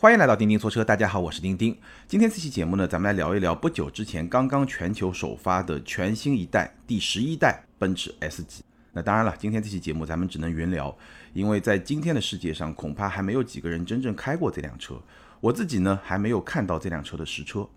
[0.00, 1.76] 欢迎来到钉钉说车，大家好，我是钉钉。
[2.08, 8.64] 今天这期节目呢，咱们来聊一聊不久之前刚刚全球首发的全新一代第十一代奔驰 S 级。
[8.92, 10.96] 那当然了，今天这期节目咱们只能云聊，
[11.34, 14.98] 因为在今天的世界上，恐怕还没有几个人真正开过这辆车。
[15.38, 17.68] 我自己呢，还没有看到这辆车的实车。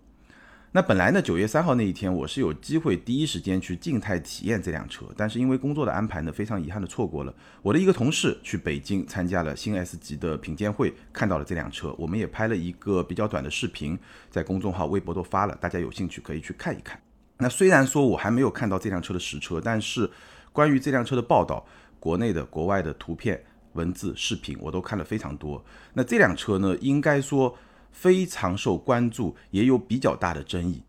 [0.76, 7.32] 那本来呢，九月三号那一天，我是有机会第一时间去静态体验这辆车，但是因为工作的安排呢，非常遗憾的错过了。
[7.62, 13.96] 我的一个同事去北京参加了新 S 级的品鉴会，看到了这辆车，我们也拍了一个比较短的视频，
[14.32, 17.00] 在公众号、微博都发了，大家有兴趣可以去看一看。
[17.38, 20.10] 那虽然说我还没有看到这辆车的实车，但是
[20.52, 21.64] 关于这辆车的报道，
[22.00, 23.40] 国内的、国外的图片、
[23.74, 25.64] 文字、视频我都看了非常多。
[25.92, 27.56] 那这辆车呢，应该说。
[27.94, 30.82] 非常受关注，也有比较大的争议。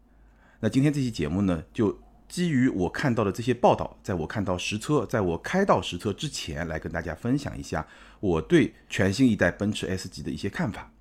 [0.59, 1.95] 那今天这期节目呢，就
[2.27, 7.85] 基于我看到的这些报道，在我看到实车，在我开到实车之前，来跟大家分享一下
[8.19, 10.91] 我对全新一代奔驰 S 级的一些看法，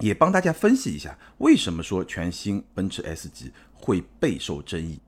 [0.00, 4.98] 也帮大家分析一下为什么说全新奔驰 S 级会备受争议。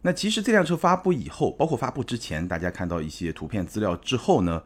[0.00, 4.62] 那其实这辆车发布以后，包括发布之前，大家看到一些图片资料之后呢，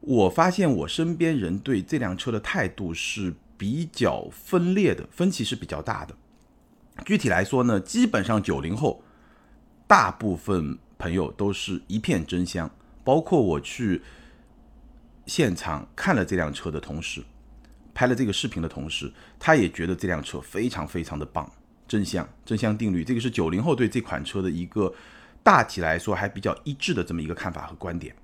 [0.00, 3.34] 我发现我身边人对这辆车的态度是。
[3.58, 6.14] 比较分裂的分歧是比较大的。
[7.04, 9.02] 具体来说呢，基本上九零后
[9.86, 12.70] 大部分朋友都是一片真香，
[13.04, 14.02] 包括我去
[15.26, 17.22] 现场看了这辆车的同时，
[17.92, 21.50] 拍了这个视频的同时，他也觉得这辆车非常非常的棒，
[21.86, 23.04] 真香，真香定律。
[23.04, 24.94] 这个是九零后对这款车的一个
[25.42, 28.14] 大体来说还比较一致的这么一个看法和观点。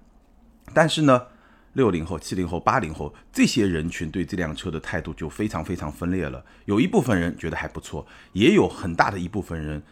[0.72, 1.26] 但是呢。
[1.74, 6.44] 六零后、七零后、八零后这些人群对这辆车的态度就非常非常分裂了。
[6.66, 9.82] 有一部分人觉得还不错，也有很大的一部分人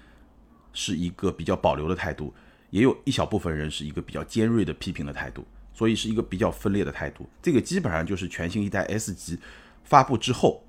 [0.74, 2.34] 是一个比较保留的态度，
[2.68, 7.26] 也有一小部分人是一个比较尖锐的批评的态度，所以是一个比较分裂的态度。
[7.40, 9.38] 这个基本上就是全新一代 S 级
[9.82, 10.62] 发布之后，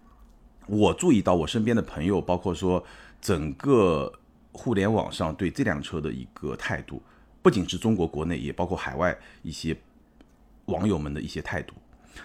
[0.67, 2.81] 我注意到我身边的朋友，包括说
[3.19, 4.13] 整个
[4.53, 7.03] 互联网上对这辆车的一个态度，
[7.41, 9.75] 不仅是中国国内，也包括海外一些。
[10.65, 11.73] 网友们的一些态度，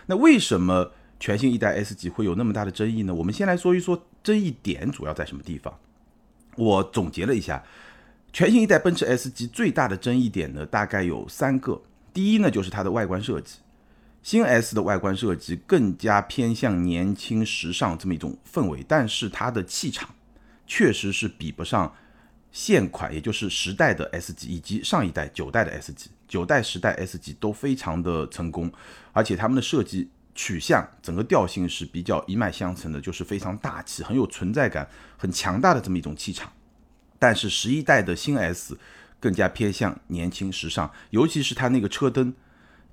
[0.06, 3.14] 那为什么全新一代 S 级会有那么大的争议呢？
[3.14, 5.72] 我们先来说一说争议点主要在什么地方。
[6.56, 7.62] 我总结了一下，
[8.32, 11.80] 全新一代奔驰 S 级最大的争议点呢，大概有三个。
[12.12, 13.58] 第一呢，就是它的外观设计，
[14.22, 20.14] 新 S 的外观设计更加偏向年轻时尚这么一种氛围，但是它的气场
[20.66, 21.94] 确实是比不上。
[22.56, 28.72] 现款也就是十代的 S 级以及上一代九代的 S 级，九代十代 S 级都非常的成功，
[29.12, 36.50] 而且他们的设计取向整个调性是比较一脉相承的，就是非常大气，很有存在感，很强大的这么一种气场。
[37.18, 38.74] 但是十一代的新 S
[39.20, 42.32] 更加偏向年轻时尚，尤其是它那个车灯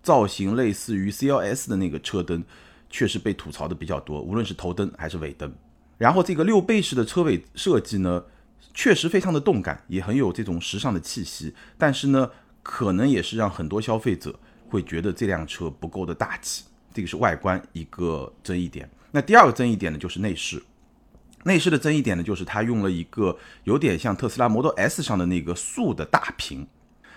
[0.02, 2.44] 造型类似于 CLS 的那个车灯，
[2.90, 5.56] 确实被吐槽的比较多，无论是头灯还是尾灯。
[5.98, 8.26] 然后这个六倍式的车尾设计呢？
[8.74, 12.30] 确实非常的动感，也很有这种时尚的气息，但是呢，
[12.62, 14.40] 可能也是让很多消费者
[14.70, 16.64] 会觉得这辆车不够的大气，
[16.94, 18.90] 这个是外观一个争议点。
[19.12, 20.64] 那第二个争议点呢，就是内饰。
[21.44, 26.66] 内饰的争议点呢，就是它用了一个有点像特斯拉 Model S 上的那个塑的大屏。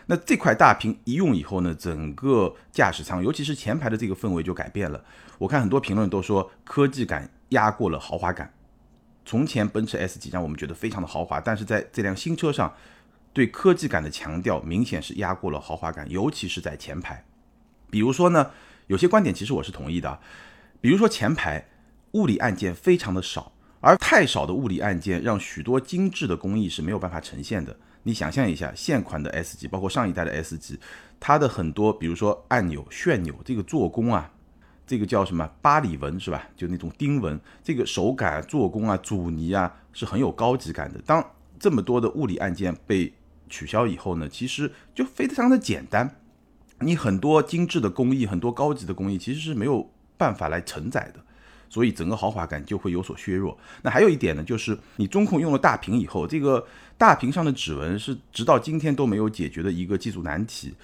[0.07, 5.03] 那这块大屏一用以后呢，整个驾驶舱，尤其是前排的这个氛围就改变了。
[5.39, 8.53] 我看很多评论都说科技感压过了豪华感。
[9.27, 12.73] 从前奔驰 S 级让我们觉得非常的豪华，但是在这辆新车上，
[13.33, 17.25] 对科技感的强调明显是压过了豪华感，尤其是在前排。
[17.91, 18.53] 比如说呢，
[18.87, 20.21] 有些观点其实我是同意的，
[20.81, 21.67] 比如说前排
[22.13, 27.77] 物理按键非常的少，而太少的物理按键让许多精致的工艺是没有办法呈现的。
[28.05, 30.79] 你想象一下，现款的 S 级，包括上一代的 S 级，
[31.19, 34.31] 它的很多，比如说按钮、旋钮这个做工啊。
[34.87, 36.47] 这个叫什么巴里纹是吧？
[36.57, 41.01] 就那种钉纹，这个手感、做工啊、阻尼啊，是很有高级感的。
[41.05, 41.25] 当
[41.59, 43.13] 这么多的物理按键被
[43.49, 46.17] 取消以后呢，其实就非常的简单。
[46.81, 51.21] 你很多精致的工艺、很多高级的工艺，其实是没有办法来承载的，
[51.69, 53.59] 所以整个豪华感就会有所削弱。
[53.83, 56.65] 那还有一点呢，就是你中控用了大屏以后，这个
[56.99, 60.75] 大屏上的指纹是直到今天都没有解决的一个技术难题。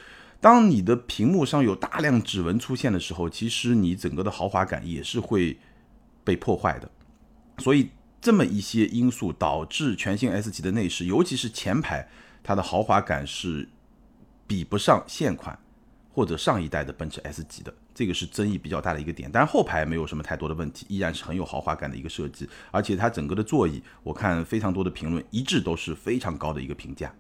[0.42, 5.56] 当你的屏幕上有大量指纹出现的时候，其实你整个的豪华感也是会
[6.24, 6.90] 被破坏的。
[7.58, 7.90] 所以
[8.20, 12.08] 这么一些因素导致全新 S 级的内饰，尤其是前排，
[12.42, 13.68] 它的豪华感是
[14.44, 15.56] 比不上现款
[16.12, 19.30] 或者上一代的奔驰 S 级的，这个是争议比较大的一个点。
[19.32, 27.14] 但是后排没有什么太多的问题，依然是很有豪华感的一个设计，而且它整个的座椅，我看非常多的评论一致都是非常高的一个评价。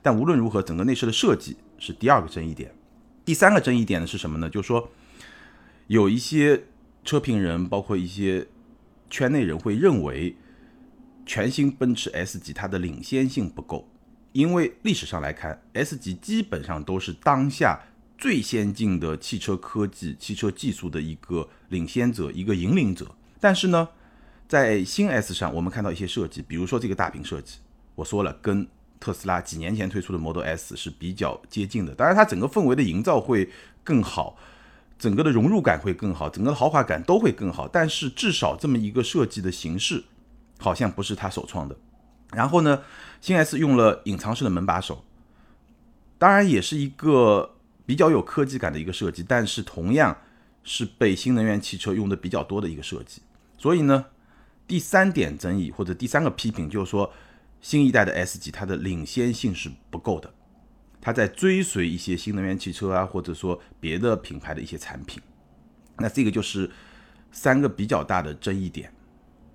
[0.00, 2.74] 但无论如何，整个内饰的设计是第二个争议点。
[3.24, 4.50] 第三个争议点呢是什么呢？
[4.50, 4.90] 就是说，
[5.86, 6.64] 有一些
[7.04, 8.46] 车评人，包括一些
[9.08, 10.34] 圈内人会认为，
[11.24, 13.88] 全新奔驰 S 级它的领先性不够，
[14.32, 17.80] 因为历史上来看，S 级基本上都是当下
[18.18, 23.14] 最先进的汽车科技、汽车技术的一个领先者、一个引领者。
[23.38, 23.88] 但是呢，
[24.48, 27.58] 在新 S 上，我们看到一些设计，比如说这个大屏设计，
[27.94, 28.66] 我说了，跟
[29.02, 31.92] 特斯拉几年前推出的 Model S 是比较接近的。
[31.92, 33.50] 当然，它整个氛围的营造会
[33.82, 34.38] 更好。
[34.96, 40.04] 整个的融入感会更好，整个的豪华感都会更好，但是至少这么一个设计的形式，
[40.60, 41.76] 好像不是他首创的。
[42.30, 42.82] 然后呢，
[43.20, 45.04] 新 S 用了隐藏式的门把手，
[46.18, 50.16] 当然也是一个比较有科技感的一个设计，但是同样
[50.62, 53.22] 是被新能源汽车用的比较多的一个设计。
[53.58, 54.04] 所以呢，
[54.68, 57.12] 第三点争议或者第三个批评就是说，
[57.62, 60.30] 新一代的 S 级它的领先性是不够的。
[61.00, 65.20] 它在追随一些新能源汽车啊，或者说别的品牌的一些产品，
[65.96, 66.70] 那这个就是
[67.32, 68.92] 三个比较大的争议点。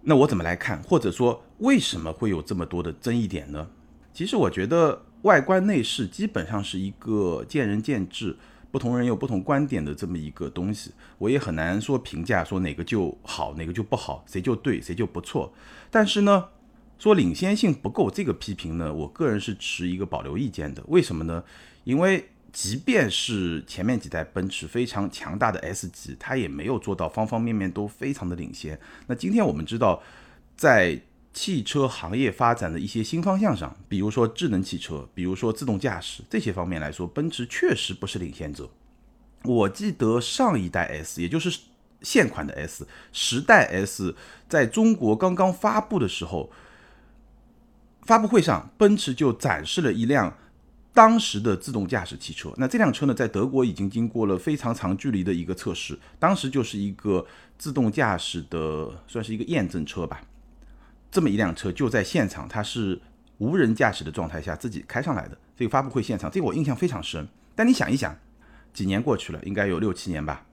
[0.02, 3.70] 那我怎么来看，或者说为什么会有这么多的争议点呢？
[4.14, 8.36] 其实我觉得外观内饰基本上是一个见仁见智，
[8.70, 15.54] 不同人有不同观点的这么一个东西，我也很难说评价说哪个就好，哪个就不好，谁就对，谁就不错。
[15.90, 16.50] 但是呢。
[17.00, 20.84] 说领先性不够这个批评呢，我个人是持一个保留意见的。
[20.88, 21.44] 为什么呢？
[21.84, 28.80] 因为即便是前面几代奔驰非常强大的 S 级，它也没有做到方方面面都非常的领先。
[29.06, 30.02] 那今天我们知道，
[30.56, 31.00] 在
[31.34, 38.68] 汽车行业发展的一些新方向上，比如说智能汽车，比如说自动驾驶这些方面来说，奔驰确实不是领先者。
[39.44, 41.60] 我记得上一代 S，也就是
[42.02, 44.16] 现款的 S，十代 S，
[44.50, 46.50] 在中国刚刚发布的时候。
[48.08, 50.34] 发布会上，奔驰就展示了一辆
[50.94, 52.50] 当时的自动驾驶汽车。
[52.56, 57.26] 那这辆车呢，在德国已经经过了非常长距离的一个测试，当时就是一个
[57.58, 60.22] 自动驾驶的，算是一个验证车吧。
[61.12, 62.98] 这么一辆车就在现场，它是
[63.40, 65.38] 无人驾驶的状态下自己开上来的。
[65.58, 67.28] 这个发布会现场，这个我印象非常深。
[67.56, 68.18] 但你想一想，
[68.74, 70.46] 几年过去了，应该有六七年吧。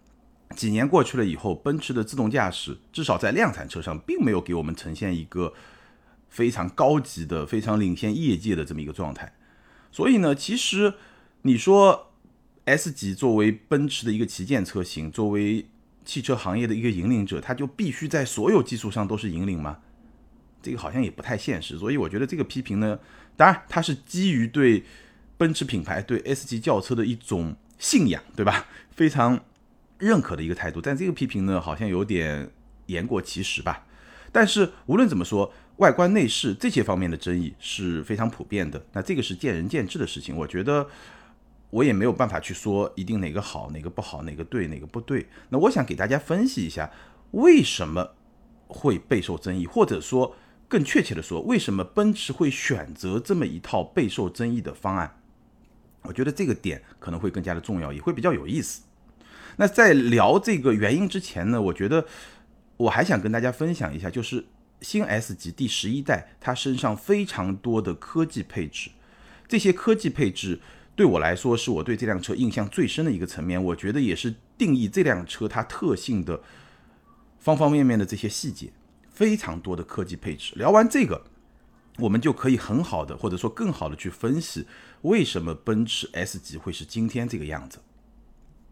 [0.56, 5.52] 几年过去了以后，奔驰的自动驾驶至少在量产车上，并没有给我们呈现一个。
[6.34, 9.32] 非常高级的、非常领先业界的这么一个状态，
[9.92, 10.94] 所以呢，其实
[11.42, 12.10] 你说
[12.64, 15.64] S 级作为奔驰的一个旗舰车型，作为
[16.04, 19.78] 汽车行业的一个引领者，它就必须在所有技术上都是引领吗？
[20.60, 21.78] 这个好像也不太现实。
[21.78, 22.98] 所以我觉得这个批评呢，
[23.36, 24.82] 当然它是基于对
[25.38, 28.66] 奔驰品牌、对 S 级轿车的一种信仰，对吧？
[28.90, 29.38] 非常
[29.98, 30.80] 认可的一个态度。
[30.80, 32.50] 但这个批评呢，好像有点
[32.86, 33.86] 言过其实吧。
[34.32, 35.54] 但是无论怎么说。
[35.78, 40.36] 外观内饰这些方面的争议是非常普遍的，那这个是见仁见智的事情。
[40.36, 40.86] 我觉得
[41.70, 45.26] 我也没有办法去说一定哪个好，哪个不好，哪个对，哪个不对。
[45.48, 46.92] 那我想给大家分析一下，
[47.32, 48.14] 为什么
[48.68, 50.36] 会备受争议，或者说
[50.68, 55.20] 更确切的说，为什么奔驰会选择这么一套备受争议的方案？
[56.02, 58.82] 我觉得这个点可能会更加的重要，也会比较有意思。
[59.56, 62.06] 那在聊这个原因之前呢，我觉得
[62.76, 64.44] 我还想跟大家分享一下，就是。
[64.84, 68.90] 新 S 级第十一代，它身上非常多的科技配置，
[69.48, 70.60] 这些科技配置
[70.94, 73.60] 对我来说是我对这辆车印象最深的一个层面。
[73.64, 76.40] 我觉得也是定义这辆车它特性的
[77.40, 78.70] 方方面面的这些细节，
[79.08, 80.52] 非常多的科技配置。
[80.56, 81.24] 聊完这个，
[81.98, 84.66] 我们就可以很好的或者说更好的去分析
[85.00, 87.78] 为什么奔驰 S 级会是今天这个样子。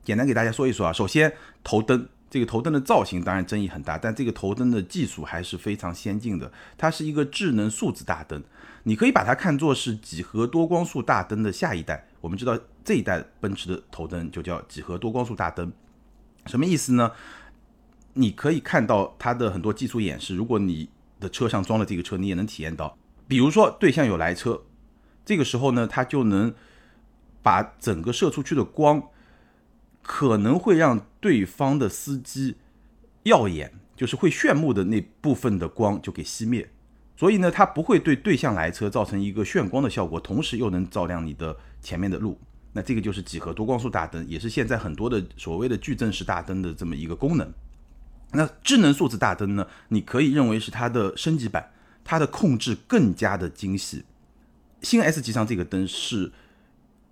[0.04, 1.34] 简单给大家说一说啊，首先
[1.64, 2.08] 头灯。
[2.32, 6.50] 这个头灯的造型当然争议很大，但这个头灯的技术还是非常先进的。
[6.78, 8.42] 它是一个智能数字大灯，
[8.84, 12.08] 你可以把它看作是几何多光束大灯的下一代。
[12.22, 15.70] 我们知道这一代奔驰的头灯就叫几何多光束大灯，
[16.46, 17.12] 什么意思呢？
[18.14, 20.34] 你可以看到它的很多技术演示。
[20.34, 20.88] 如果你
[21.20, 22.96] 的车上装了这个车，你也能体验到。
[23.28, 24.62] 比如说对向有来车，
[25.26, 26.54] 这个时候呢，它就能
[27.42, 29.02] 把整个射出去的光。
[30.02, 32.56] 可能会让对方的司机
[33.23, 36.68] 耀眼，就是会炫目的那部分的光就给熄灭，
[37.16, 42.37] 所以呢，它不会对对向来车造成一个炫光的效果，同时又能照亮你的前面的路。
[42.73, 47.52] 那这个就是几何多光束大灯，也是现在很多的所谓的矩阵式大灯的这么一个功能。
[48.32, 49.66] 那智能数字大灯呢？
[49.88, 51.71] 你可以认为是它的升级版，
[52.02, 54.04] 它的控制更加的精细。
[54.80, 56.32] 新 S 级上这个灯是，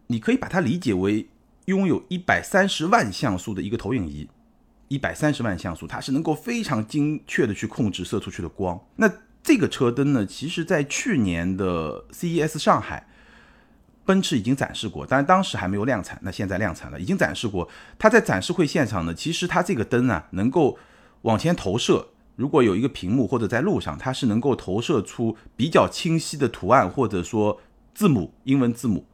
[0.09, 1.29] 你可以把它理解为。
[1.71, 4.29] 拥有一百三十万像素的一个投影仪，
[4.89, 8.79] 一百三十万像素，它是能够非常精确的去控制射出去的光。
[8.97, 9.09] 那
[9.41, 13.07] 这个车灯呢，其实在去年的 CES 上海，
[14.05, 17.69] 奔驰已经展示过，但当时还没有量产，那现在量产了，已经展示过。
[17.97, 20.77] 它在展示会现场呢，其实它这个灯啊，能够
[21.23, 22.09] 往前投射。
[22.35, 27.61] 如果有一个屏幕或者在路上，它是能够投射出比较清晰的图案，或者说
[27.95, 29.05] 字母、英文字母、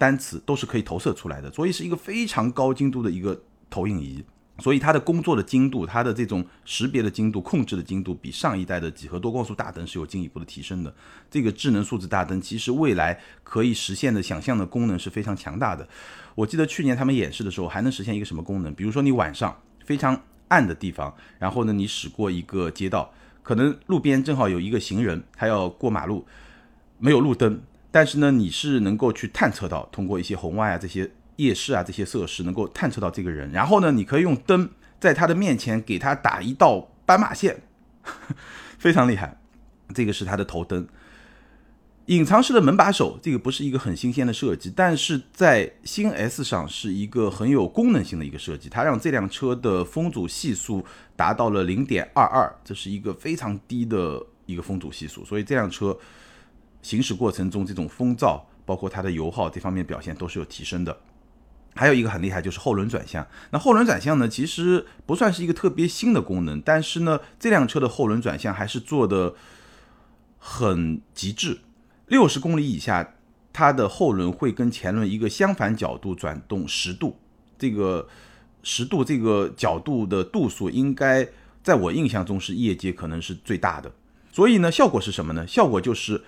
[0.00, 3.38] 单词都是可以投射出来的，所以是一个非常高精度的一个
[3.68, 4.24] 投影仪。
[4.58, 10.94] 所以它的工作的精度，它的这种识别的精度、控制的精度，比上一代的几何多光束大灯是有进一步的提升的。
[11.30, 15.86] 这个智能数字大灯其实未来可以实现的想象的功能是非常强大的。
[16.34, 18.74] 我记得去年他们演示的时候，还能实现一个什么功能？
[18.74, 19.54] 比如说你晚上
[19.84, 26.26] 非常暗的地方，然后呢你驶过一个街道，可能路边正好有一个行人，他要过马路，
[26.98, 31.10] 没有路灯，但是呢你是能够去探测到，通过一些红外啊这些。
[31.36, 34.68] 夜视啊，这些设施能够探测到这个人，然后呢，你可以用灯
[34.98, 37.62] 在他的面前给他打一道斑马线，
[38.78, 39.40] 非常厉害。
[39.94, 40.86] 这个是它的头灯，
[42.06, 50.84] 隐藏式的门把手，这个不是一个很新鲜的设计，但是在新 S 上是一个很有功能性的一个设计，它让这辆车的风阻系数
[51.16, 55.98] 达到了零点二二，这是一个非常低的一个风阻系数，所以这辆车
[56.82, 60.98] 行驶过程中这种风噪，包括它的油耗这方面表现都是有提升的。
[61.74, 63.24] 还有一个很厉害，就是后轮转向。
[63.50, 69.34] 那后轮转向呢，其实不算是一个特别新的功能，但是呢，这辆车的后轮转向还是做的
[70.36, 71.60] 很极致。
[72.08, 73.14] 六十公里以下，
[73.52, 77.16] 它的后轮会跟前轮一个相反角度转动十度。
[77.56, 78.08] 这个
[78.64, 81.28] 十度这个角度的度数，应该
[81.62, 83.92] 在我印象中是业界可能是最大的。
[84.32, 85.46] 所以呢，效果是什么呢？
[85.46, 86.20] 效果就是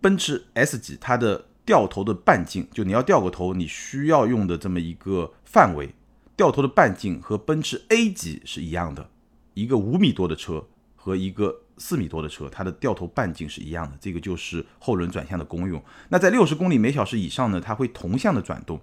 [0.00, 1.46] 奔驰 S 级它的。
[1.66, 5.92] 掉头的半径，就你要掉个头，你需要用的这么一个范围，
[6.36, 9.10] 掉头的半径和奔驰 A 级是一样的，
[9.54, 15.82] 一个五米多的车和一个四米多的车，它的掉头半径是一样的，这个就是后轮转向的功用。
[16.08, 18.80] 那在六十公里每小时以上呢，它会同向的转动，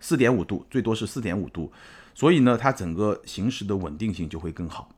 [0.00, 1.70] 四点五度，最多是四点五度，
[2.14, 4.88] 所以呢，它整个行驶的稳定性就会更好。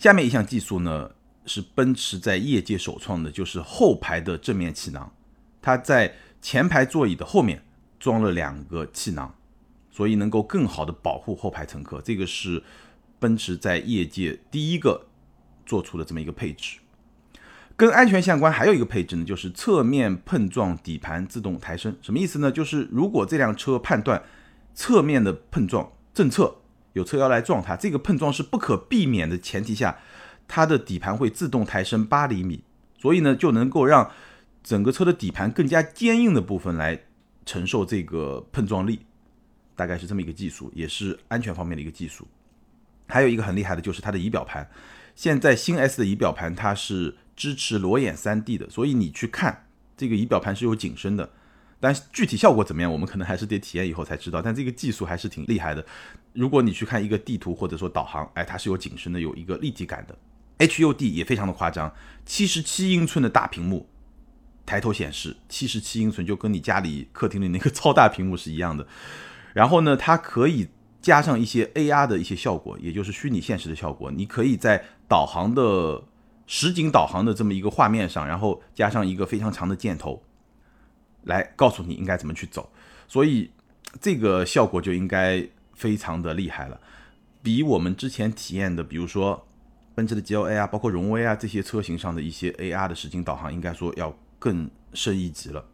[0.00, 1.08] 下面一项技术呢，
[1.46, 5.12] 是奔驰在业界首创的，就是后排的正面气囊。
[5.60, 7.62] 它在前排座椅的后面
[8.00, 9.34] 装了两个气囊，
[9.90, 12.00] 所以能够更好的保护后排乘客。
[12.00, 12.62] 这个是
[13.18, 15.06] 奔驰在业界第一个
[15.64, 16.78] 做出的这么一个配置。
[17.74, 21.96] 跟安全相关还有一个配置呢，就是侧面碰撞底盘自动抬升。
[22.02, 22.52] 什么意思呢？
[22.52, 24.22] 就是如果这辆车判断
[24.74, 26.54] 侧面的碰撞正侧
[26.92, 29.98] 有车要来撞它，这个碰撞是不可避免的前提下，
[30.54, 32.62] 它的底盘会自动抬升八厘米，
[33.00, 34.10] 所以呢就能够让。
[34.64, 36.96] 整个车的底盘更加坚硬的部分来
[37.44, 39.00] 承受这个碰撞力，
[39.74, 42.24] 大概是这么一个技术，也是安全方面的一个技术。
[43.08, 44.64] 还有一个很厉害的就是它的仪表盘，
[45.16, 49.66] 现在新 S 的仪表盘它是支持裸眼 3D 的，所以你去看
[49.96, 51.28] 这个仪表盘是有景深的，
[51.80, 54.40] 但具体效果怎么样，我们可能还是得体验以后才知道。
[54.40, 55.84] 但这个技术还是挺厉害的。
[56.34, 60.16] 如果你去看一个地图或者说导航，哎，它是有景深的，有一个立体感的。
[60.58, 61.94] HUD 也非常的夸张，
[62.24, 63.88] 七十七英寸的大屏幕。
[64.64, 68.86] 抬头显示七十七英寸，就跟你家里客厅里那个超大屏幕是一样的。
[69.54, 70.68] 然后呢，它可以
[71.00, 74.10] 加上一些 AR 的一些效果，也就是虚拟现实的效果。
[74.12, 76.04] 你可以在导航的
[76.46, 80.22] 实景导航的这么一个画面上，然后加上一个非常长的箭头，
[81.24, 82.72] 来告诉你应该怎么去走。
[83.08, 83.50] 所以
[84.00, 85.44] 这个效果就应该
[85.74, 86.80] 非常的厉害了，
[87.42, 89.44] 比我们之前体验的，比如说
[89.94, 94.14] 奔驰的 GLA 啊，包括荣威啊这些车型上的一些 AR 的实景导航，应该说要。
[94.42, 95.64] 更深一级了，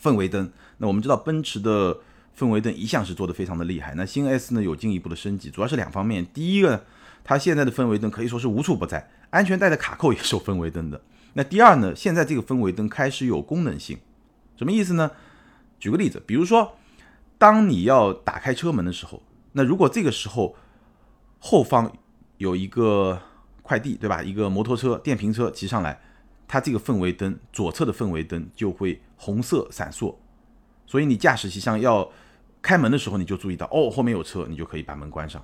[0.00, 0.52] 氛围灯。
[0.78, 1.98] 那我们知道奔驰的
[2.38, 3.92] 氛围灯一向是做的非常的厉害。
[3.96, 6.24] 那新 S 呢有进一步的升级，主要是两方面。
[6.32, 6.84] 第一个，
[7.24, 11.00] 它现在的氛围灯可以说是无处不在，安全带的卡扣也是有氛围灯的。
[11.32, 13.98] 那第二呢，现在这个氛围灯开始有功能性，
[14.56, 15.10] 什么意思呢？
[15.80, 16.76] 举个例子，比如说，
[17.36, 19.20] 当你要打开车门的时候，
[19.54, 20.54] 那如果这个时候
[21.40, 21.92] 后方
[22.42, 23.20] 有一个
[23.62, 24.20] 快递，对吧？
[24.20, 26.00] 一个摩托车、电瓶车骑上来。
[26.48, 30.14] 它这个氛围灯左侧的氛围灯就会红色闪烁，
[30.86, 32.10] 所以你驾驶席上要
[32.60, 35.42] 开门的时候，你就注意到哦，后面有车，你就可以把门关上，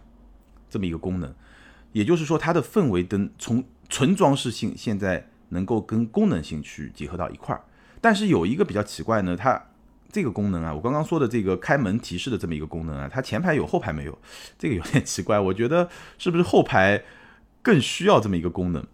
[0.68, 1.34] 这么一个功能。
[1.92, 7.64] 也就是说，它的氛围灯从纯装饰性现在能够跟功能性去结合到一块儿。
[8.02, 9.64] 但是有一个比较奇怪呢，它
[10.10, 14.18] 这个功能啊，我刚刚说的这个开门提示的这么一个功能啊，它前排有后排没有，
[14.58, 15.38] 这个有点奇怪。
[15.38, 15.88] 我觉得
[16.18, 17.04] 是不是后排
[17.62, 18.84] 更需要这么一个功能？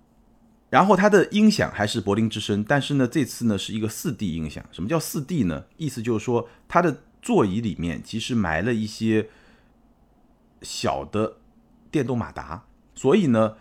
[0.71, 4.64] 然后它的音响还是柏林之声，但是呢，这次呢是一个四 D 音响。
[4.73, 5.64] 什么叫四 D 呢？
[5.76, 9.28] 意思就是说，它的座椅里面其实埋了一些
[10.62, 11.37] 小的
[11.92, 12.64] 电动马达，
[12.97, 13.54] 所以呢，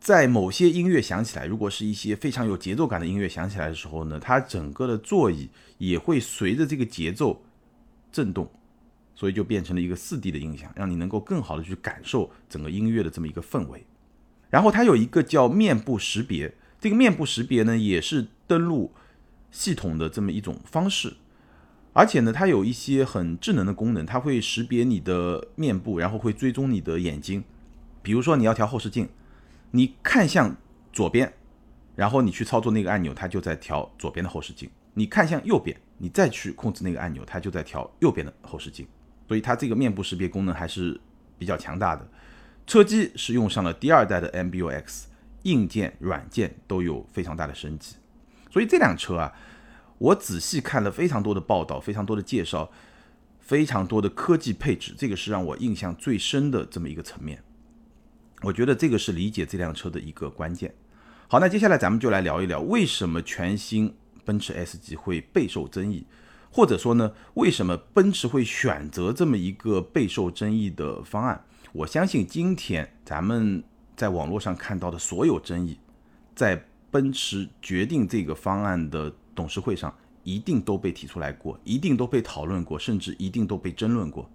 [0.00, 7.42] 在某些音乐响起来，如果是一些非常有节奏感的音乐响起来的时候呢，它整个的座椅也会随着这个节奏
[8.12, 8.50] 震动，
[9.14, 13.84] 所以就变成了一个四 D 的音响，让你能够更好的去感受整个音乐的这么一个氛围。
[14.48, 18.92] 然后它有一个叫面部识别，这个面部识别呢也是登录
[19.50, 21.14] 系统的这么一种方式，
[21.92, 27.42] 而且呢它有一些很智能的功能，它会识别你的面部，然后会追踪你的眼睛。
[28.00, 29.08] 比如说你要调后视镜，
[29.70, 30.56] 你看向
[30.92, 31.32] 左边，
[31.94, 38.86] 然后你去操作那个按钮，它就在调左边的后视镜；你看向右边，你再去控制那个按钮，它就在调右边的后视镜。
[39.26, 40.98] 所以它这个面部识别功能还是
[41.36, 42.08] 比较强大的。
[42.66, 45.04] 车机是用上了第二代的 MBUX，
[45.42, 47.96] 硬件、软件都有非常大的升级。
[48.50, 49.32] 所以这辆车啊，
[49.98, 52.70] 我仔细看了非常多的报道，非常多的介绍，
[53.40, 57.42] 非常多的科技配置，这个是让我印象最深的这么一个层面。
[58.42, 60.72] 我觉得这个是理解这辆车的一个关键。
[61.26, 66.06] 好，那接下来咱们就来聊一聊，为什么全新奔驰 S 级会备受争议，
[66.50, 71.44] 或者说呢，为什么奔驰会选择这么一个备受争议的方案？
[71.72, 73.62] 我相信今天咱们
[73.96, 75.78] 在网络上看到的所有争议，
[76.34, 84.30] 在奔驰决定这个方案的董事会上，一定都被提出来过，一定都被讨论过，甚至一定都被争论过。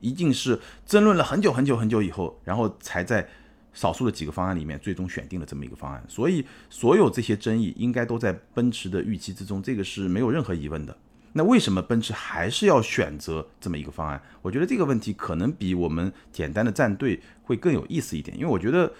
[0.00, 3.28] 一定是争论了很久很久很久以后，然后才在
[3.72, 6.04] 少数的几个方案里面最终选定了这么一个方案。
[6.08, 10.96] 所以，所有这些争议应该都在奔驰的预期之中，这个是没有任何疑问的。
[11.32, 14.20] 那为什么奔驰还是要选择这么一个方案？
[14.42, 18.92] 我觉得这个问题可能比我们简单的站队会更有意思一点，因为我觉得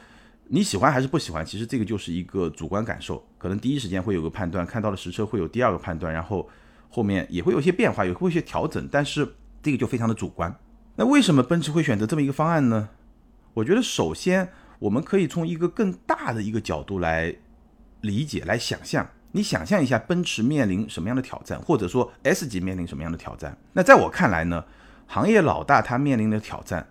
[0.46, 6.48] 你喜欢还是不喜欢，其实这个就是一个主观感受，可能第一时间会有个判断，看到了实车会有第二个判断，然后
[6.88, 9.26] 后面也会有一些变化，也会有一些调整，但是
[9.60, 10.56] 这个就非常的主观。
[10.96, 12.90] 那为什么奔驰会选择这么一个方案呢？
[13.54, 17.34] 我觉得首先我们可以从一个更大的一个角度来
[18.02, 19.08] 理解、来想象。
[19.32, 23.56] 你想象一下，奔驰面临什么样的挑战，或者说 S 级面临什么样的挑战？
[23.72, 24.64] 那在我看来呢，
[25.06, 26.86] 行业老大他面临的挑战，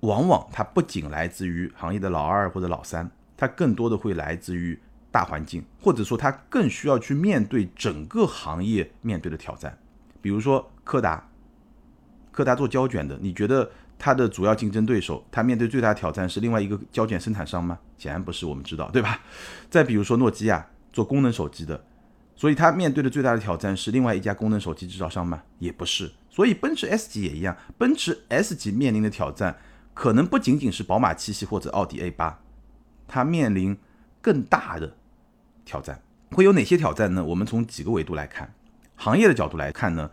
[0.00, 4.78] 往往它不仅来自于行业的老二或者老三，它更多的会来自于
[5.10, 9.76] 大环境，或者说它更需要去面对整个行业面对的挑战。
[10.22, 11.25] 比如说柯达。
[12.36, 17.78] 柯达做胶卷的，你觉得它的主要竞争对手，它面对最大挑战是另外一个胶卷生产商吗？
[17.96, 19.18] 显然不是，我们知道，对吧？
[19.70, 21.82] 再比如说诺基亚做功能手机的，
[22.34, 25.42] 所以它面对的最大的挑战是另外一家功能手机制造商吗？
[25.58, 26.12] 也不是。
[26.28, 29.56] 所以奔驰 S 级也一样，奔驰 S 级面临的挑战
[29.94, 32.38] 可能不仅仅是宝马七系或者奥迪 A 八，
[33.08, 33.74] 它面临
[34.20, 34.94] 更大的
[35.64, 36.02] 挑战。
[36.32, 37.24] 会有哪些挑战呢？
[37.24, 38.52] 我们从几个维度来看，
[38.94, 40.10] 行业的角度来看呢？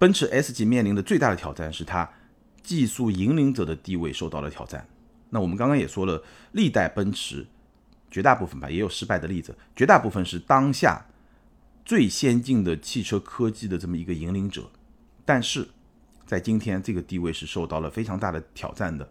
[0.00, 2.10] 奔驰 S 级面临的最大的挑战是它
[2.62, 4.88] 技术引领者的地位受到了挑战。
[5.28, 7.46] 那我们刚刚也说了，历代奔驰
[8.10, 11.04] 绝大部分吧，也有失败的例子，绝大部分是当下
[11.84, 14.70] 最先进的汽车科技的这么一个引领者。
[15.26, 15.68] 但是
[16.24, 19.06] 在今天，这个地位是受到了非常大的挑战的。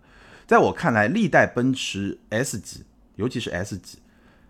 [0.47, 2.84] 在我看来，历代奔驰 S 级，
[3.15, 3.99] 尤其是 S 级，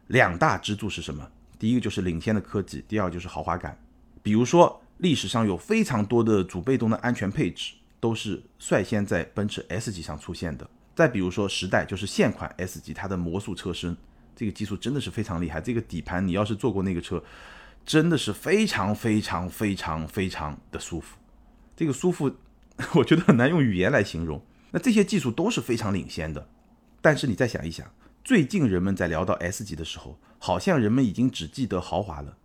[0.08, 1.30] 两大支柱是什么？
[1.60, 3.78] 第一个就是领先的科技，第二就是豪华感。
[4.24, 4.82] 比如说。
[5.00, 10.70] 历史上有非常多的主被动的安全配置，都是率先在奔驰 S 级上出现的。
[10.94, 13.96] 再比如说时代，就是现款 S 级，它的魔术车身，
[14.36, 15.62] 这个技术真的是非常厉害。
[15.62, 17.24] 这个底盘，你要是坐过那个车，
[17.86, 21.18] 真的是非常非常非常非常的舒服。
[21.78, 22.30] 这个舒服，
[22.96, 24.42] 我觉得很难用语言来形容。
[24.72, 26.50] 那这些技术都是非常领先的。
[27.02, 27.90] 但是你再想一想，
[28.26, 32.38] 最近人们在聊到 S 级的时候，好像人们已经只记得豪华了，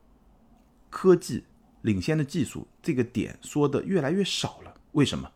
[0.89, 1.43] 科技。
[1.85, 5.31] 领先的技术这个点说的越来越少了，为什么？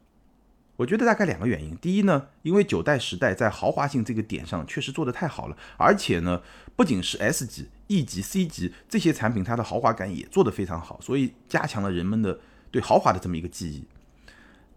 [0.77, 1.77] 我觉得大概两个原因。
[1.77, 6.41] 第一呢，因为九代时代在豪华性这个点上确实做得太好了，而且呢，
[6.75, 13.85] 不仅是 S 级、E 级、C 级这些产品，它的豪华感也做得非常好，所以加强了人们的对豪华的这么一个记忆。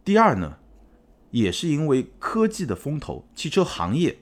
[0.04, 0.58] 第二呢，
[1.30, 4.18] 也是因为科技的风头，汽车行业。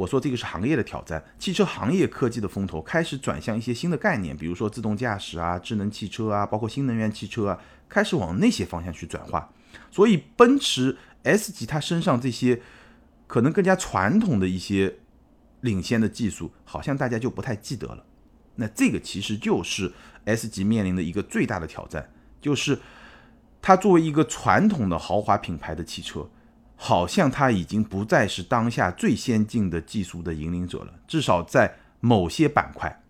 [0.00, 9.52] 我说这个是行业的挑战，汽车行业科技的风头开始转向一些新的概念，比如说自动驾驶啊、智能汽车啊，包括新能源汽车啊，开始往那些方向去转化。
[9.90, 12.62] 所以奔驰 S 级它身上这些
[13.26, 14.96] 可能更加传统的一些
[15.60, 18.02] 领先的技术，好像大家就不太记得了。
[18.54, 19.92] 那这个其实就是
[20.24, 22.10] S 级面临的一个最大的挑战，
[22.40, 22.78] 就是
[23.60, 26.26] 它作为一个传统的豪华品牌的汽车。
[26.82, 33.02] 好像它已经不再是当下最先进的技术的引领者了，至少在某些板块，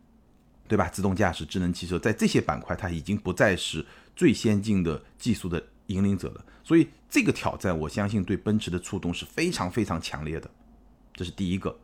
[0.67, 0.89] 对吧？
[0.89, 6.45] 自动驾驶、智能汽车，在这些板块，它已经不再是最先进的技术的引领者了。
[6.65, 10.51] 所以这个挑战，我相信对奔驰的触动是非常非常强烈的，
[11.15, 11.79] 这是第一个。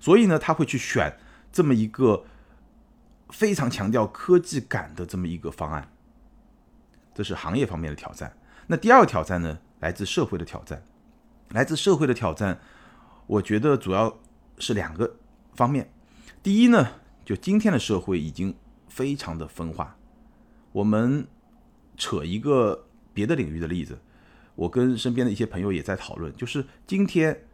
[0.00, 1.14] 所以呢，他会去选
[1.52, 2.24] 这么一个
[3.28, 5.92] 非常强调科技感的这么一个方案，
[7.14, 8.34] 这是行业方面的挑战。
[8.66, 10.82] 那第二个挑战呢，来自社会的挑战。
[11.50, 12.58] 来自社会的挑战，
[13.26, 14.18] 我觉得主要
[14.58, 15.16] 是两个
[15.54, 15.90] 方面。
[16.42, 16.88] 第一呢，
[17.24, 18.54] 就今天的社会已经
[18.88, 19.96] 非常的分化。
[20.72, 21.26] 我们
[21.96, 23.98] 扯一个别的领域的例子，
[24.54, 27.44] 我跟身边的一些朋友也在讨论，就是今天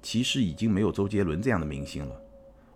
[0.00, 2.16] 其实已经没有周杰伦这样的明星了。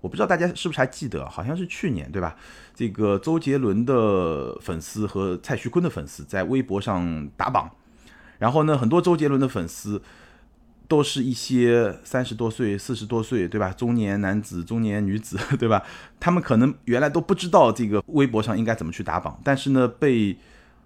[0.00, 2.36] 我不知道大家是不是还记得，好像是去年对吧？
[2.74, 7.70] 这个周杰伦的粉丝和蔡徐坤的粉丝在微博上打榜，
[8.38, 10.02] 然后呢，很多周杰伦的粉丝。
[10.88, 13.72] 都是一些三十多岁、四十多岁，对吧？
[13.72, 15.82] 中年男子、中年女子， 对吧？
[16.20, 20.36] 他们可能原来都不知道这个微博上应该怎么去打榜，但是呢，被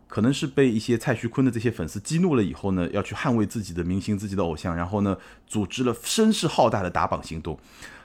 [0.08, 7.58] 可能是被一些蔡徐坤的这些粉丝激怒了以后呢，要去捍卫自己的明星、自己的偶像，然后呢，组织了声势浩大的打榜行动。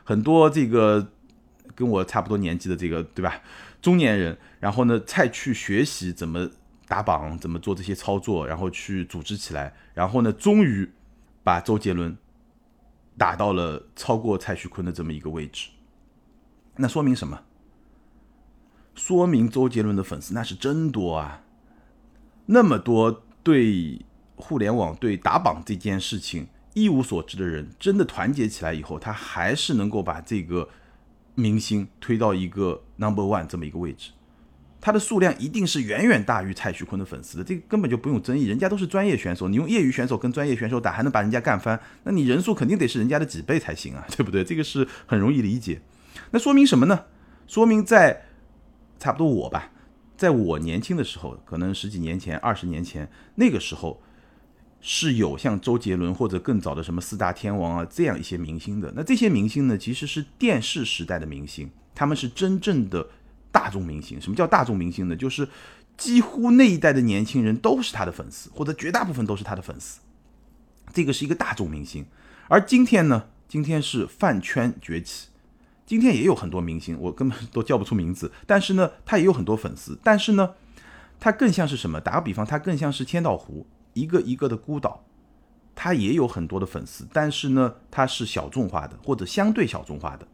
[0.03, 1.07] 很多这个
[1.73, 3.41] 跟我差不多年纪的这个，对吧？
[3.81, 6.49] 中年人，然后呢，再去学习怎么
[6.89, 10.89] 打榜，怎么做这些操作，然后去组织起来，然后呢，终于。
[11.45, 12.17] 把周杰伦
[13.15, 15.69] 打到了超过蔡徐坤的这么一个位置，
[16.77, 17.43] 那说明什么？
[18.95, 21.43] 说明周杰伦的粉丝那是真多啊！
[22.47, 24.03] 那么多对
[24.35, 30.67] 互联网、对打榜这件事情一无所知的人，真的团结起来以后，他还是能够把这个
[31.35, 34.09] 明星推到一个 number one 这么一个位置。
[34.85, 38.45] 他的数量一定是远远大于蔡徐坤的粉丝的，这个根本就不用争议。
[38.45, 44.43] 人家都是专业选手，你用业余选手跟专业选手打，还能把人家干翻，那你人数肯定得是人家的几倍才行啊，对不对？
[44.43, 45.81] 这个是很容易理解。
[46.29, 47.05] 那说明什么呢？
[47.47, 48.25] 说明在
[48.99, 49.71] 差不多我吧，
[50.15, 54.03] 在我年轻的时候，可能十几年前、二十年前，那个时候
[54.81, 58.93] 是有像周杰伦或者更早的什么四大天王啊这样一些明星的。
[58.95, 63.07] 那这些明星呢，其实是电视时代的明星，他们是真正的。
[63.55, 65.15] 大众明星，什么叫大众明星呢？
[65.15, 65.47] 就是
[65.95, 70.01] 几乎那一代的年轻人都是他的粉丝，或者绝大部分都是他的粉丝。
[70.93, 72.05] 这个是一个大众明星。
[72.49, 75.29] 而今天呢，今天是饭圈崛起，
[75.85, 79.97] 今天也有很多明星，我根本都叫不出名字，但是呢，他也有很多粉丝。
[80.03, 80.55] 但是呢，
[81.17, 82.01] 他更像是什么？
[82.01, 85.05] 打个比方，他更像是千岛湖，一个一个的孤岛，
[85.73, 90.27] 他也有很多的粉丝，但是呢，他是小众化的，或者相对小众化的。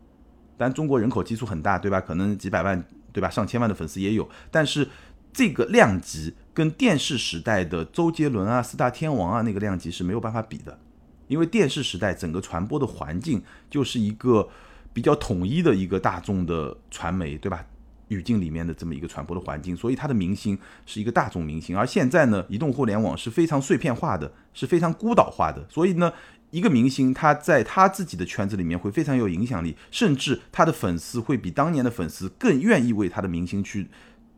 [0.61, 1.99] 但中国人口基数很大，对吧？
[1.99, 2.81] 可能几百万。
[3.13, 3.29] 对吧？
[3.29, 4.87] 上千万的粉丝也有，但是
[5.33, 10.79] 这个量级跟电视时代的周杰伦啊、四大天王啊那个量级是没有办法比的，
[11.27, 14.47] 因为电视时代整个传播的环境就是一个
[14.93, 17.65] 比较统一的一个大众的传媒，对吧？
[18.07, 21.77] 语境里面的这么一个传播的环境，所以他的明星是一个大众明星。
[21.77, 26.13] 而现在呢，移动互联网是非常碎片化的，是非常孤岛化的，所以呢。
[26.51, 33.87] 一个明星，他在他自己的圈子里面会非常有影响力，甚至他的粉丝会比当年的粉丝更愿意为他的明星去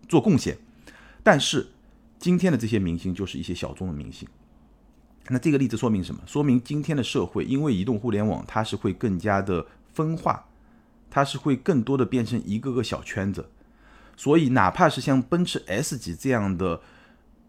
[0.07, 0.57] 做贡献。
[1.23, 1.69] 但是
[2.19, 4.27] 今天的这些明星就是一些小众的明星。
[5.29, 6.21] 那这个例子说明什么？
[6.27, 10.45] 说明今天的社会因为移动互联网，它是会更加的分化，
[11.09, 13.49] 它是会更多的变成一个个小圈子。
[14.15, 16.81] 所以哪怕是像奔驰 S 级这样的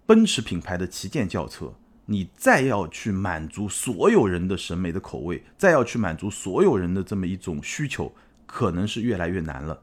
[0.06, 1.74] 奔驰品牌的旗舰轿车。
[2.06, 8.12] 你再要去满足所有人的审美的口味，再要去满足所有人的这么一种需求，
[8.46, 9.82] 可能是越来越难了。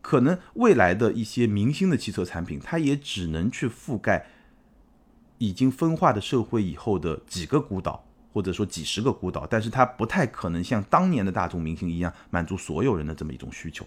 [0.00, 4.26] 可能未来的一些明星的汽车产品，它也只能去覆盖
[5.38, 13.86] 已经分化的社会以后的几个孤岛，或者说几十个孤岛，但是它不太可能像当年的大众明星一样满足所有人的这么一种需求。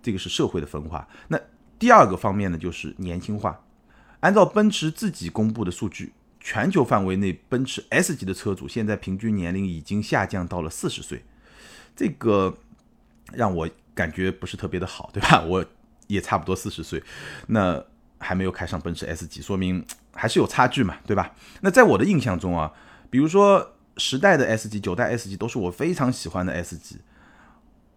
[0.00, 1.08] 这个是社会的分化。
[1.26, 1.40] 那
[1.80, 3.60] 第二个方面呢，就是年轻化。
[4.24, 11.22] 按照奔驰自己公布的数据，全球范围内奔驰 S 级的车主现在平均年龄已经下降到了四十岁，
[11.94, 12.56] 这个
[13.34, 15.42] 让我感觉不是特别的好，对吧？
[15.44, 15.62] 我
[16.06, 17.02] 也差不多四十岁，
[17.48, 17.84] 那
[18.16, 19.84] 还没有开上奔驰 S 级，说明
[20.14, 21.34] 还是有差距嘛，对吧？
[21.60, 22.72] 那在我的印象中啊，
[23.10, 26.96] 比如说十代的 S 级、九代 S 级都是我非常喜欢的 S 级。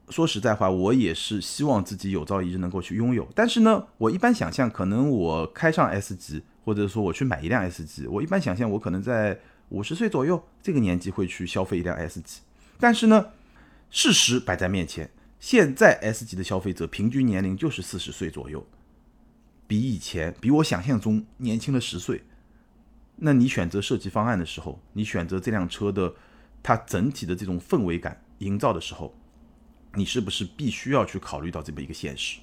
[0.09, 3.27] 说实在话，我也是希望自己有朝一日能够去拥有。
[3.35, 9.37] 但是呢，我一般想象，可能我开上 S 级，或者说我去买一辆 S 级，我一般想象我可能在
[9.69, 12.39] 五十岁左右这个年纪会去消费一辆 S 级。
[12.79, 13.27] 但是呢，
[13.89, 18.65] 事实摆在面前，现在 S 级的消费者平均年龄就是四十岁左右，
[19.67, 22.23] 比以前比我想象中年轻了十岁。
[23.17, 26.13] 那你选择设计方案的时候，你选择这辆车的
[26.63, 29.13] 它整体的这种氛围感营造的时候，
[29.97, 32.37] 你是不是必须要去考虑到这么一个现实，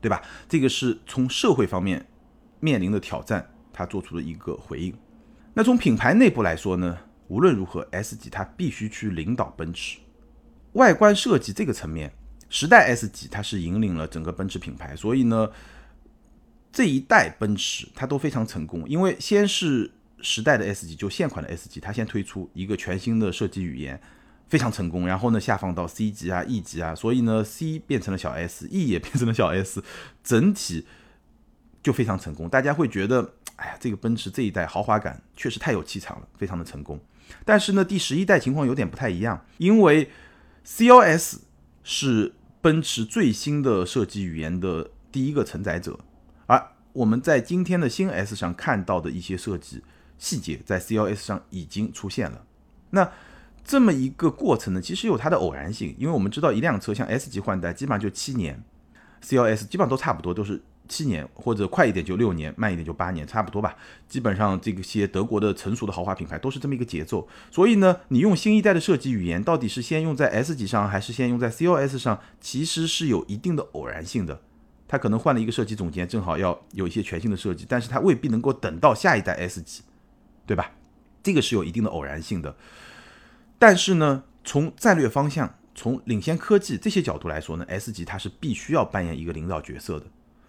[0.00, 0.22] 对吧？
[0.48, 2.06] 这个是从社会方面
[2.60, 4.94] 面临的挑战，他做出了一个回应。
[5.54, 6.96] 那从品牌内部来说呢，
[7.26, 9.98] 无论如何，S 级它必须去领导奔驰。
[10.74, 12.12] 外观设计这个层面，
[12.48, 15.50] 时代 S 级它是引领了整个奔驰品牌，所以呢，
[16.72, 18.88] 这一代奔驰它都非常成功。
[18.88, 24.00] 因为先是时代的 S 级，就现款的 S 级，它先推出一个全新的设计语言。
[24.52, 29.82] 非常成功，然后呢下放到 C 级啊、E 级啊，所以呢 C 变成了小 S，E 也变成了小 S，
[30.22, 30.86] 整体
[31.82, 32.50] 就非常成功。
[32.50, 37.00] 大家会觉得，哎呀，这个奔驰这一代豪华感确实太有气场了，非常的成功。
[37.46, 40.10] 但是呢，第十一代情况有点不太一样，因为
[40.66, 41.36] CLS
[41.82, 45.98] 是奔驰最新的设计语言的第一个承载者，
[46.44, 46.62] 而
[46.92, 49.82] 我们在今天的新 S 上看到的一些设计
[50.18, 52.44] 细节，在 CLS 上已经出现了。
[52.90, 53.10] 那
[53.64, 58.62] 这么一个过程呢，其实有它的偶然性，因为我们知道一辆车像 S 级换代基本上就七年
[59.24, 63.76] ，CLS 基本上都差不多，都是七年或者快一点就六年，慢一点就八年，差不多吧。
[64.08, 67.26] 基本上这些德国的成熟的豪华品牌都是这么一个节奏。
[67.50, 74.40] 所以呢，你用新一代的设计语言，到底是先用在 S 级上，还是先用在 CLS 上，其实是有一定的偶然性的。
[74.88, 79.82] 他可能换了一个设计总监，正好要有一些全新的设计，但是他未必能够等到下一代 S 级，
[80.44, 80.72] 对吧？
[81.22, 82.54] 这个是有一定的偶然性的。
[83.62, 90.06] 但是呢，从战略方向、从领先科技这些角度来说呢，S 级它是必须要扮演一个领导角色的。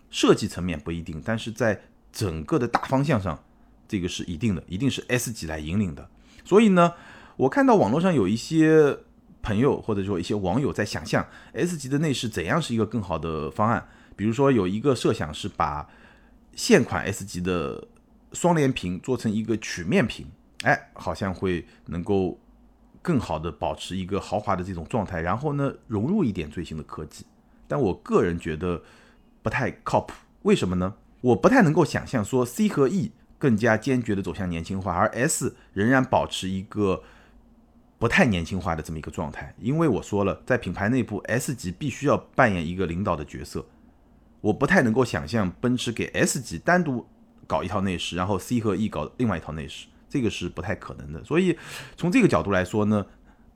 [0.10, 1.80] 设计层面不一定，但是在
[2.12, 3.44] 整个的大方向上，
[3.88, 6.10] 这个是一定的，一定是 S 级来引领的。
[6.44, 6.92] 所以呢，
[7.36, 8.98] 我看到网络上有一些
[9.44, 11.24] 朋友或者说一些网友在想象
[11.54, 13.88] S 级的内饰怎样是一个更好的方案。
[14.16, 15.88] 比如说有一个设想是把
[16.56, 17.88] 现款 S 级的
[18.32, 20.26] 双联屏做成一个曲面屏，
[20.64, 22.40] 哎，好像会能够。
[23.04, 27.26] 更好的保持一个豪华的这种状态，然后呢，融入一点最新的科技，
[27.68, 28.82] 但我个人觉得
[29.44, 30.14] 不太靠谱。
[30.42, 30.96] 为什么呢？
[31.22, 37.04] 我不太能够想象说 C 和 E 更加坚决的走向年轻化，而 S 仍然保持一个
[38.00, 39.54] 不太年轻化的这么一个状态。
[39.60, 43.66] 因为我说了，在品牌内部，S 级必须要扮演一个领导的角色。
[44.42, 47.06] 我不太能够想象奔驰给 S 级单独
[47.48, 49.88] 搞一套内饰，然后 C 和 E 搞另外一套内饰。
[50.14, 51.58] 这个是不太可能的，所以
[51.98, 53.04] 从这个角度来说呢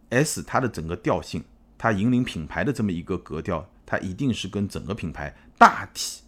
[0.10, 1.44] ，S 它的整个调性，
[1.78, 6.24] 它引领品牌的这么一个格调，它一定是跟整个品牌大体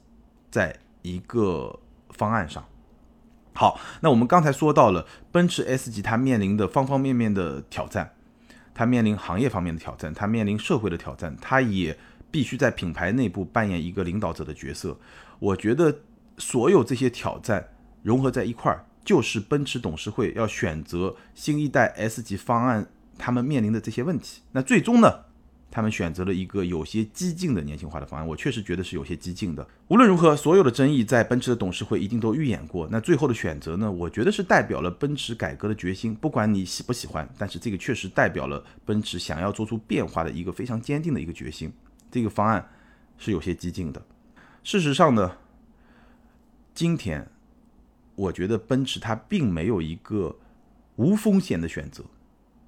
[0.51, 1.79] 在一个
[2.11, 2.63] 方案上。
[3.55, 8.13] 好，那我们刚才说到了奔驰 S 级它面临的方方面面的挑战，
[8.75, 11.97] 它面临行业方面的挑战，它面临社会的挑战，它也
[12.29, 14.95] 必须在品牌内部扮演一个领导者的角色。
[15.39, 16.01] 我觉得
[16.37, 17.69] 所有这些挑战
[18.03, 18.85] 融合在一块儿。
[19.09, 24.43] 就是奔驰董事会要选择新一代 S 级方案，他们面临的这些问题。
[24.51, 25.11] 那最终呢，
[25.71, 28.27] 他们选择了一个有些激进的年轻化的方案。
[28.27, 29.67] 我确实觉得是有些激进的。
[29.87, 32.87] 无论如何，所有的争议在奔驰的董事会一定都预演过。
[32.91, 36.13] 那最后的选择呢，我觉得是代表了奔驰改革的决心。
[36.13, 41.73] 不管你喜不喜欢，但是这个确实代表了奔驰想要做出变化的一个非常坚定的一个决心。
[42.11, 42.69] 这个方案
[43.17, 43.99] 是有些激进的。
[44.63, 45.35] 事实上呢，
[46.75, 47.27] 今天。
[48.19, 50.35] 我觉得奔驰它并没有一个
[50.97, 52.03] 无风险的选择，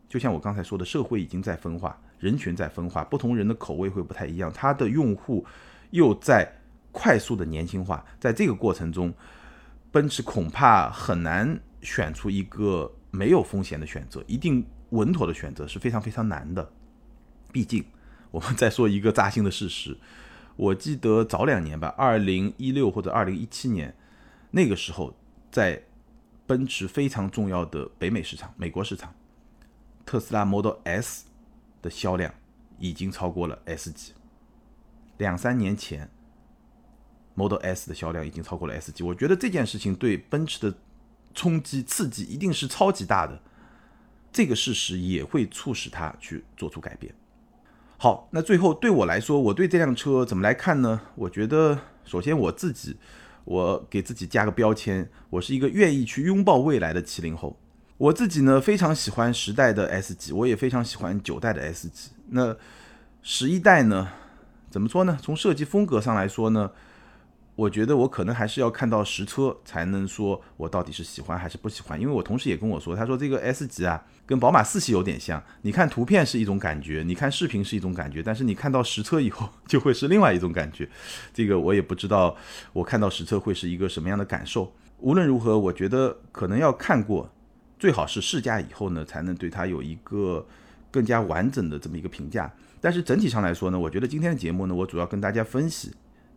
[0.07, 5.45] 就像我刚才说的，社会已经在分化，人群在分化，不同人的口味会不太一样，它的用户
[5.89, 6.49] 又在
[6.93, 9.13] 快速的年轻化，在这个过程中，
[9.91, 16.71] 奔驰恐怕很难选出一个没有风险的选择，一定稳妥的选择是非常非常难的。
[17.51, 17.83] 毕竟，
[18.31, 19.97] 我们再说一个扎心的事实，
[20.55, 23.93] 我记得早两年吧，二零一六或者二零一七年
[24.51, 25.13] 那个时候。
[25.51, 25.83] 在
[26.47, 29.13] 奔驰非常重要的北美市场、美国市场，
[30.05, 31.25] 特斯拉 Model S
[31.81, 32.33] 的销量
[32.79, 34.13] 已经超过了 S 级。
[35.17, 36.09] 两三年前
[37.35, 39.03] ，Model S 的销量已经超过了 S 级。
[39.03, 40.77] 我觉得这件事情对奔驰的
[41.33, 43.41] 冲击、刺激一定是超级大的。
[44.31, 47.13] 这个事实也会促使它去做出改变。
[47.97, 51.01] 好，那最后对我来说，我对这辆车怎么来看呢？
[51.15, 52.97] 我觉得，首先我自己。
[53.45, 57.58] 我给自己加个标签，我是一个愿意去拥抱未来的七零后。
[57.97, 62.12] 我自己呢非常喜欢十代的 S 级，我也非常喜欢九代的 S 级。
[62.30, 62.56] 那
[63.21, 64.08] 十一代呢，
[64.69, 65.17] 怎么说呢？
[65.21, 66.71] 从设计风格上来说呢？
[67.55, 80.89] 我觉得我可能还是要看到实车才能说我到底是喜欢还是不喜欢，因为我同事也跟我说，他说这个 S 级啊跟宝马四系有点像，你看图片是一种感觉，你看视频是一种感觉，但是你看到实车以后 就会是另外一种感觉。
[81.33, 82.35] 这个我也不知道，
[82.73, 84.73] 我看到实车会是一个什么样的感受。
[84.99, 87.29] 无论如何，我觉得可能要看过，
[87.77, 90.47] 最好是试驾以后呢，才能对它有一个
[90.89, 92.51] 更加完整的这么一个评价。
[92.79, 95.91] 但是整体上来说呢，我觉得今天的节目呢，我主要跟大家分析、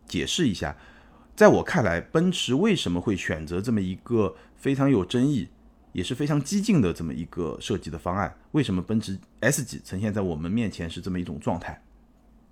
[0.05, 0.75] 解释一下。
[1.35, 5.49] 在我看来，奔驰为什么会选择这么一个非常有争议，
[5.91, 8.33] 也是非常激进的这么一个设计的方案？
[8.53, 11.81] 为什么奔驰 S 级呈现在我们面前是这么一种状态？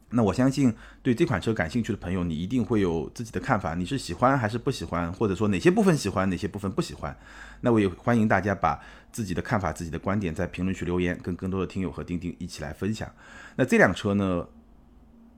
[0.10, 7.18] 那我相信对这款车感兴趣的朋友，你一定会有自己的看法，你是喜欢还是不喜欢，或者说哪些部分喜欢，哪些部分不喜欢？
[7.62, 8.80] 那我也欢迎大家把
[9.12, 13.10] 自己的看法、自己的观点在评论区留言，跟更多的听友和钉钉一起来分享。
[13.56, 14.46] 那这辆车呢，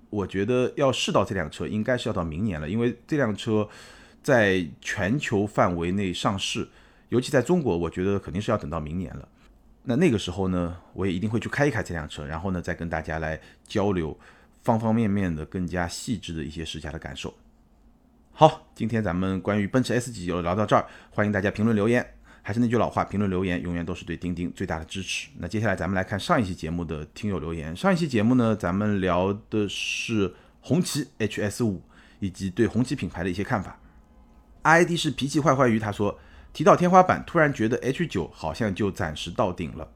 [0.09, 3.67] 我觉得要试到这辆车，应该是要到明年了，因为这辆车
[4.23, 6.67] 在全球范围内上市，
[7.09, 9.27] 尤其在中国，我觉得肯定是要等到明年了。
[9.83, 14.17] 那那个时候呢，我也一定会去开一开这辆车，然后呢，再跟大家来交流。
[14.63, 17.31] 方方面面的更加细致的一些试驾的感受。
[18.31, 22.03] 好，今天咱们关于奔驰 S 级就聊到这儿，欢迎大家评论留言。
[22.47, 25.29] 还是那句老话，评论留言永远都是对钉钉最大的支持。
[25.39, 27.75] 那接下来咱们来看上一期节目的听友留言。
[27.75, 31.81] 上一期节目呢，咱们聊的是红旗 HS 五
[32.19, 33.79] 以及对红旗品牌的一些看法。
[34.62, 36.19] ID 是脾气坏坏鱼，他说
[36.53, 39.89] 提到天花板，突然觉得 H 九好像就暂时到顶了，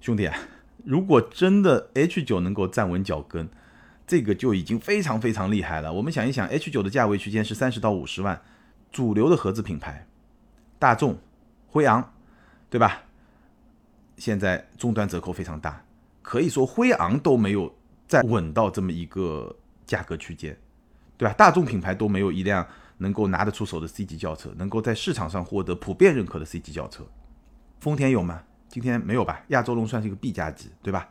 [0.00, 0.30] 兄弟。
[0.86, 3.46] 如果真的 H 九能够站稳脚跟，
[4.06, 5.92] 这个就已经非常非常厉害了。
[5.92, 8.40] 我们想一想，H 九的价位区间是三十到五十万，
[8.90, 10.06] 主流的合资品牌，
[10.78, 11.18] 大众、
[11.66, 12.12] 辉昂，
[12.70, 13.02] 对吧？
[14.16, 15.84] 现在终端折扣非常大，
[16.22, 17.74] 可以说辉昂都没有
[18.08, 20.56] 再稳到这么一个价格区间，
[21.18, 21.34] 对吧？
[21.34, 27.04] 大众品牌都没有一辆能够拿得出手的 C 级轿车，能够在市场上获得普遍认可的 C 级轿车。
[27.78, 28.42] 丰田有吗？
[28.68, 29.42] 今天没有吧？
[29.48, 31.08] 亚洲龙算是一个 B 加级，对吧？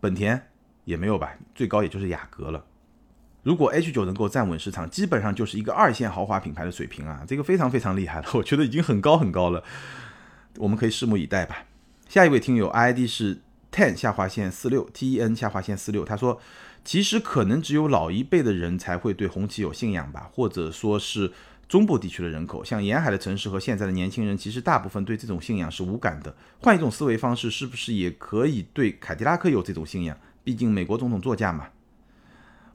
[0.00, 0.50] 本田
[0.84, 1.36] 也没有吧？
[1.54, 2.64] 最高也就是雅阁了。
[3.42, 9.62] 如果 H 九能够站稳市场，基本上就是一个二线豪华品牌的水平啊，这个非常非常厉害了， 我觉得已经很高很高了。
[10.56, 11.64] 我们可以拭目以待吧。
[12.08, 13.40] 下一位听友 ID 是
[13.72, 16.40] ten 下划线四六 T E N 下划线四六，他说，
[16.84, 21.32] 其实可能只有老一辈的人才会对红旗有信仰吧，或者说是。
[21.68, 26.34] 中部地区的人口，像沿海的城市和现在的年轻人，其实大部分对这种信仰是无感的。
[26.60, 30.16] 换一种思维方式，是不是也可以对凯迪拉克有这种信仰？
[30.42, 31.66] 毕竟美国总统座驾嘛。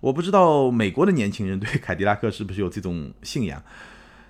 [0.03, 3.63] 我不知道美国的年轻人对凯迪拉克是不是有这种信仰，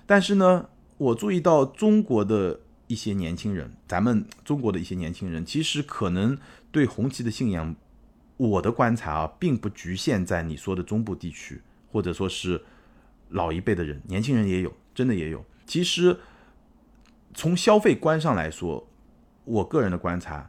[0.06, 6.38] 但是呢，我注意到中国的一些年轻人，咱们中国的一些年轻人，其实可能
[6.70, 7.74] 对红旗的信仰，
[8.36, 11.60] 我的观察啊，并不局限在你说的中部地区，
[11.90, 12.62] 或者说是。
[13.30, 15.44] 老一辈的人，年轻人也有，真的也有。
[15.66, 16.16] 其实
[17.32, 18.86] 从消费观上来说，
[19.44, 20.48] 我个人的观察，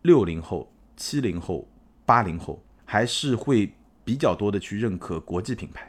[0.00, 1.68] 六零后、七零后、
[2.04, 3.72] 八零后还是会
[4.04, 5.88] 比较多的去认可国际品牌。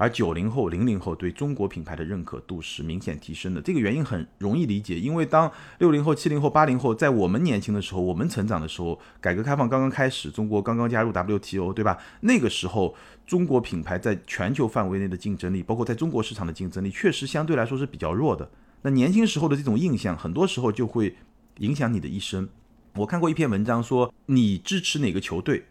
[0.00, 11.98] 而九零后、零零后对中国品牌的认可度是明显提升的，这个原因很容易理解，因为当六零后、七零后、八零后在我们年轻的时候，我们成长的时候，改革开放刚刚开始，中国刚刚加入 WTO，对吧？
[12.20, 12.94] 那个时候，
[13.26, 18.48] 中国品牌在全球范围内的竞争力，包括在中国市场的竞争力，确实相对来说是比较弱的。
[18.82, 21.16] 那年轻时候的这种印象，很多时候就会
[21.56, 22.48] 影响你的一生。
[22.94, 25.64] 我看过一篇文章说，你支持哪个球队，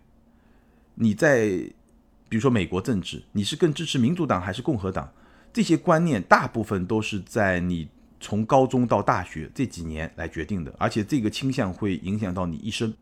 [0.97, 1.63] 你在。
[2.29, 5.09] 比如说美国政治，你是更支持民主党还是共和党？
[5.53, 7.87] 这些观念大部分都是在你
[8.19, 12.93] 从高中到大学这几年来决定的，而且这个倾向会影响到你一生。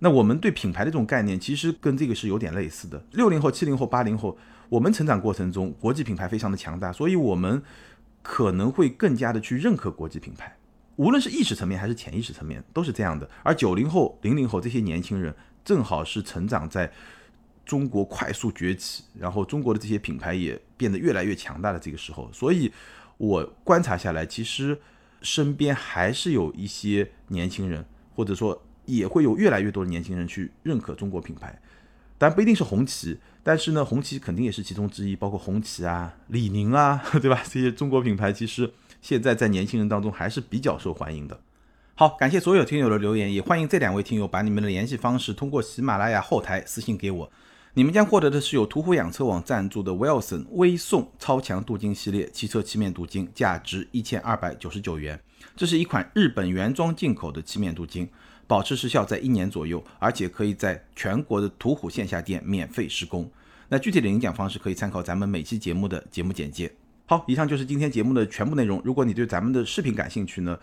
[0.00, 3.02] 那我们对品牌的这种概念，其实跟这个是有点类似的。
[3.12, 4.36] 六零后、七零后、八零后，
[4.68, 7.62] 我们成长过程中国际品牌非常的强大，所以我们
[8.20, 10.54] 可能会更加的去认可国际品牌，
[10.96, 13.26] 无论是意识层面还是潜意识层面都是这样的。
[13.42, 16.92] 而九零后、零零后这些年轻人，正好是成长在。
[17.64, 22.70] 中国快速崛起，然后中国的这些品牌也变得越来越强大的这个时候，所以
[23.16, 24.78] 我观察下来，其实
[25.22, 31.58] 身边还是有一些年轻人，或者说也会有越来越多的年轻人去认可中国品牌，
[32.18, 37.42] 但不一定是红旗，但是呢，红旗肯定也是其中之一，包括红旗啊、李宁啊， 对吧？
[37.44, 41.40] 这些中国品牌其实现在在年轻人当中还是比较受欢迎的。
[41.94, 47.32] 好，感谢所有听友的留言，也欢迎这两位听友把你们的联系方式通过喜马拉雅后台私信给我。
[47.76, 55.20] 你们将获得的是由途虎养车网赞助的 Wilson 微送超强镀金系列汽车漆面镀金，价值一千二百九十九元。
[55.56, 58.08] 这是一款日本原装进口的漆面镀金，
[58.46, 63.28] 保持时效在一年左右，而且可以在全国的途虎线下店免费施工。
[63.68, 66.70] 那具体的领奖方式可以参考咱们每期节目的节目简介。
[67.06, 68.80] 好，以上就是今天节目的全部内容。
[68.84, 70.56] 如果你对咱们的视频感兴趣呢？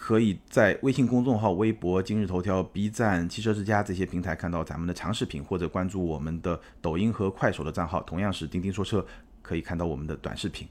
[0.00, 9.04] 可以在微信公众号、微博、今日头条、B 站、汽车之家这些平台看到咱们的长视频，或者关注我们的抖音和快手的账号，同样是钉钉说车，
[9.42, 10.68] 可以看到我们的短视频。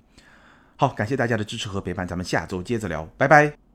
[0.78, 3.67] 好，感谢大家的支持和陪伴，咱们下周接着聊，拜拜。